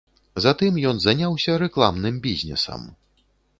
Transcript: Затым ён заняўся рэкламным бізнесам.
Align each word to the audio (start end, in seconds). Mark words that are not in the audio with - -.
Затым 0.45 0.79
ён 0.91 1.01
заняўся 1.03 1.59
рэкламным 1.65 2.19
бізнесам. 2.27 2.91